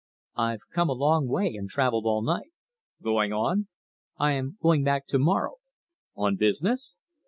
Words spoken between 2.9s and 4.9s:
"Going on?" "I am going